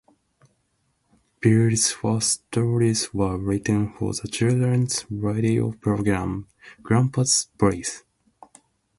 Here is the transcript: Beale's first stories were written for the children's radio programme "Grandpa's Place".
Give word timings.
Beale's 1.41 1.91
first 1.91 2.45
stories 2.49 3.13
were 3.13 3.37
written 3.37 3.93
for 3.93 4.13
the 4.13 4.27
children's 4.27 5.05
radio 5.11 5.73
programme 5.73 6.47
"Grandpa's 6.81 7.49
Place". 7.59 8.01